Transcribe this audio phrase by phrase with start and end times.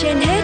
[0.00, 0.42] trên hết.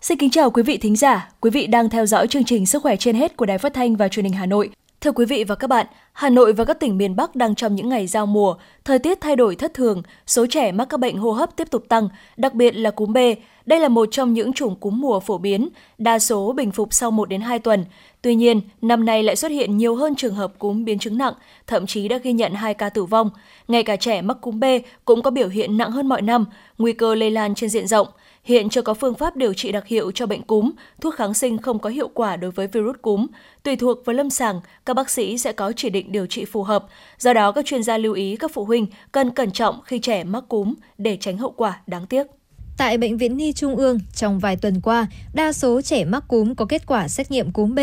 [0.00, 2.82] Xin kính chào quý vị thính giả, quý vị đang theo dõi chương trình Sức
[2.82, 4.70] khỏe trên hết của Đài Phát thanh và Truyền hình Hà Nội.
[5.00, 7.74] Thưa quý vị và các bạn, Hà Nội và các tỉnh miền Bắc đang trong
[7.74, 11.18] những ngày giao mùa, thời tiết thay đổi thất thường, số trẻ mắc các bệnh
[11.18, 13.18] hô hấp tiếp tục tăng, đặc biệt là cúm B.
[13.66, 17.10] Đây là một trong những chủng cúm mùa phổ biến, đa số bình phục sau
[17.10, 17.84] 1 đến 2 tuần.
[18.22, 21.34] Tuy nhiên, năm nay lại xuất hiện nhiều hơn trường hợp cúm biến chứng nặng,
[21.66, 23.30] thậm chí đã ghi nhận 2 ca tử vong.
[23.68, 24.64] Ngay cả trẻ mắc cúm B
[25.04, 26.44] cũng có biểu hiện nặng hơn mọi năm,
[26.78, 28.08] nguy cơ lây lan trên diện rộng.
[28.44, 31.58] Hiện chưa có phương pháp điều trị đặc hiệu cho bệnh cúm, thuốc kháng sinh
[31.58, 33.26] không có hiệu quả đối với virus cúm.
[33.62, 36.62] Tùy thuộc vào lâm sàng, các bác sĩ sẽ có chỉ định điều trị phù
[36.62, 36.84] hợp.
[37.18, 40.24] Do đó, các chuyên gia lưu ý các phụ huynh cần cẩn trọng khi trẻ
[40.24, 42.26] mắc cúm để tránh hậu quả đáng tiếc.
[42.76, 46.54] Tại Bệnh viện Nhi Trung ương, trong vài tuần qua, đa số trẻ mắc cúm
[46.54, 47.78] có kết quả xét nghiệm cúm B,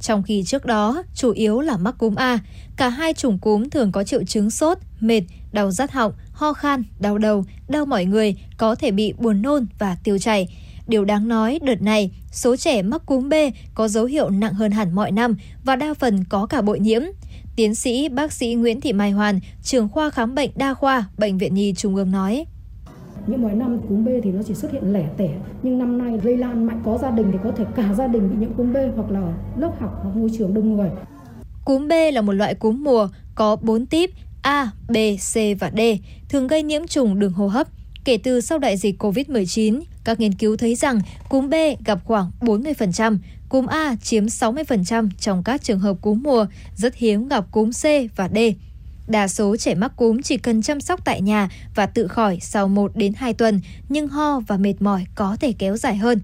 [0.00, 2.38] trong khi trước đó chủ yếu là mắc cúm A.
[2.76, 6.84] Cả hai chủng cúm thường có triệu chứng sốt, mệt, đau rát họng, ho khan,
[7.00, 10.48] đau đầu, đau mỏi người, có thể bị buồn nôn và tiêu chảy.
[10.86, 13.34] Điều đáng nói, đợt này, số trẻ mắc cúm B
[13.74, 17.02] có dấu hiệu nặng hơn hẳn mọi năm và đa phần có cả bội nhiễm.
[17.58, 21.38] Tiến sĩ bác sĩ Nguyễn Thị Mai Hoàn, trưởng khoa khám bệnh đa khoa, Bệnh
[21.38, 22.46] viện Nhi Trung ương nói.
[23.26, 25.28] Những mỗi năm cúm B thì nó chỉ xuất hiện lẻ tẻ,
[25.62, 28.30] nhưng năm nay lây lan mạnh có gia đình thì có thể cả gia đình
[28.30, 30.90] bị nhiễm cúm B hoặc là lớp học hoặc môi trường đông người.
[31.64, 34.10] Cúm B là một loại cúm mùa có 4 típ
[34.42, 34.96] A, B,
[35.32, 35.80] C và D,
[36.28, 37.68] thường gây nhiễm trùng đường hô hấp.
[38.04, 42.30] Kể từ sau đại dịch COVID-19, các nghiên cứu thấy rằng cúm B gặp khoảng
[42.40, 43.18] 40%,
[43.48, 46.46] cúm A chiếm 60% trong các trường hợp cúm mùa,
[46.76, 47.84] rất hiếm gặp cúm C
[48.16, 48.38] và D.
[49.08, 52.68] Đa số trẻ mắc cúm chỉ cần chăm sóc tại nhà và tự khỏi sau
[52.68, 56.20] 1 đến 2 tuần, nhưng ho và mệt mỏi có thể kéo dài hơn.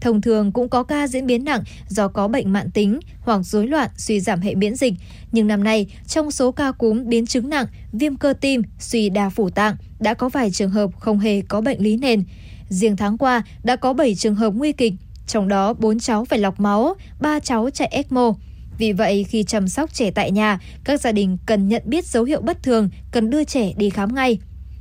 [0.00, 3.66] Thông thường cũng có ca diễn biến nặng do có bệnh mãn tính hoặc rối
[3.66, 4.94] loạn suy giảm hệ miễn dịch.
[5.32, 9.28] Nhưng năm nay, trong số ca cúm biến chứng nặng, viêm cơ tim, suy đa
[9.28, 12.24] phủ tạng, đã có vài trường hợp không hề có bệnh lý nền.
[12.68, 14.92] Riêng tháng qua, đã có 7 trường hợp nguy kịch,
[15.26, 18.34] trong đó 4 cháu phải lọc máu, 3 cháu chạy ECMO.
[18.78, 22.24] Vì vậy, khi chăm sóc trẻ tại nhà, các gia đình cần nhận biết dấu
[22.24, 24.38] hiệu bất thường, cần đưa trẻ đi khám ngay.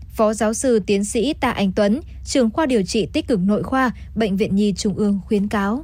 [0.08, 3.64] Phó giáo sư tiến sĩ Tạ Anh Tuấn, trường khoa điều trị tích cực nội
[3.64, 5.84] khoa, Bệnh viện Nhi Trung ương khuyến cáo.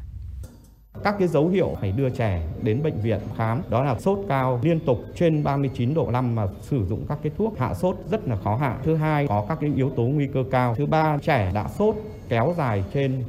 [1.03, 4.59] Các cái dấu hiệu phải đưa trẻ đến bệnh viện khám đó là sốt cao
[4.63, 8.27] liên tục trên 39 độ 5 mà sử dụng các cái thuốc hạ sốt rất
[8.27, 8.77] là khó hạ.
[8.83, 10.75] Thứ hai có các cái yếu tố nguy cơ cao.
[10.75, 11.95] Thứ ba trẻ đã sốt
[12.29, 13.23] kéo dài trên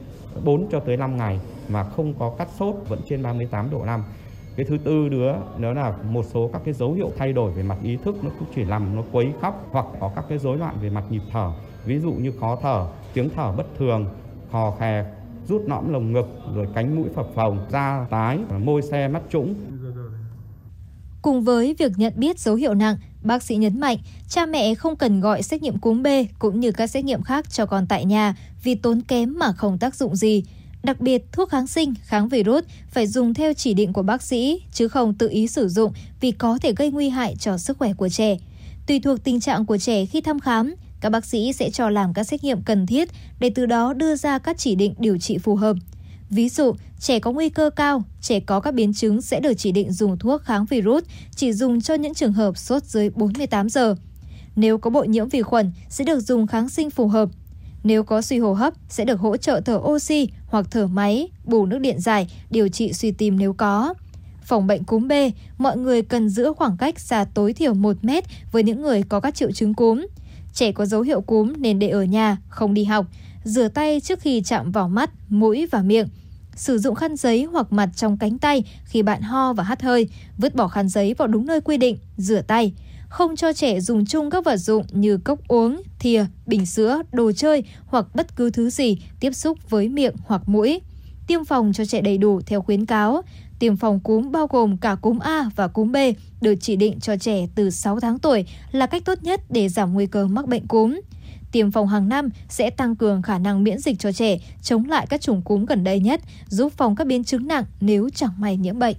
[0.44, 4.04] 4 cho tới 5 ngày mà không có cắt sốt vẫn trên 38 độ 5
[4.56, 7.62] cái thứ tư nữa đó là một số các cái dấu hiệu thay đổi về
[7.62, 10.58] mặt ý thức nó cũng chỉ làm nó quấy khóc hoặc có các cái rối
[10.58, 11.52] loạn về mặt nhịp thở.
[11.84, 14.06] Ví dụ như khó thở tiếng thở bất thường
[14.52, 15.04] khò khè
[15.48, 19.54] rút nõm lồng ngực rồi cánh mũi phập phồng da tái môi xe mắt trũng.
[21.22, 24.96] Cùng với việc nhận biết dấu hiệu nặng, bác sĩ nhấn mạnh cha mẹ không
[24.96, 26.06] cần gọi xét nghiệm cúm B
[26.38, 29.78] cũng như các xét nghiệm khác cho con tại nhà vì tốn kém mà không
[29.78, 30.42] tác dụng gì.
[30.82, 34.62] Đặc biệt, thuốc kháng sinh, kháng virus phải dùng theo chỉ định của bác sĩ,
[34.72, 37.92] chứ không tự ý sử dụng vì có thể gây nguy hại cho sức khỏe
[37.92, 38.36] của trẻ.
[38.86, 42.14] Tùy thuộc tình trạng của trẻ khi thăm khám, các bác sĩ sẽ cho làm
[42.14, 43.08] các xét nghiệm cần thiết
[43.40, 45.76] để từ đó đưa ra các chỉ định điều trị phù hợp.
[46.32, 49.72] Ví dụ, trẻ có nguy cơ cao, trẻ có các biến chứng sẽ được chỉ
[49.72, 51.04] định dùng thuốc kháng virus,
[51.36, 53.94] chỉ dùng cho những trường hợp sốt dưới 48 giờ.
[54.56, 57.28] Nếu có bội nhiễm vi khuẩn, sẽ được dùng kháng sinh phù hợp.
[57.84, 61.66] Nếu có suy hô hấp, sẽ được hỗ trợ thở oxy hoặc thở máy, bù
[61.66, 63.94] nước điện giải, điều trị suy tim nếu có.
[64.44, 65.12] Phòng bệnh cúm B,
[65.58, 69.20] mọi người cần giữ khoảng cách xa tối thiểu 1 mét với những người có
[69.20, 70.06] các triệu chứng cúm.
[70.54, 73.06] Trẻ có dấu hiệu cúm nên để ở nhà, không đi học.
[73.44, 76.08] Rửa tay trước khi chạm vào mắt, mũi và miệng.
[76.56, 80.08] Sử dụng khăn giấy hoặc mặt trong cánh tay khi bạn ho và hắt hơi.
[80.38, 82.72] Vứt bỏ khăn giấy vào đúng nơi quy định, rửa tay
[83.12, 87.32] không cho trẻ dùng chung các vật dụng như cốc uống, thìa, bình sữa, đồ
[87.32, 90.80] chơi hoặc bất cứ thứ gì tiếp xúc với miệng hoặc mũi.
[91.26, 93.22] Tiêm phòng cho trẻ đầy đủ theo khuyến cáo.
[93.58, 95.96] Tiêm phòng cúm bao gồm cả cúm A và cúm B
[96.40, 99.92] được chỉ định cho trẻ từ 6 tháng tuổi là cách tốt nhất để giảm
[99.92, 101.00] nguy cơ mắc bệnh cúm.
[101.52, 105.06] Tiêm phòng hàng năm sẽ tăng cường khả năng miễn dịch cho trẻ chống lại
[105.06, 108.56] các chủng cúm gần đây nhất, giúp phòng các biến chứng nặng nếu chẳng may
[108.56, 108.96] nhiễm bệnh.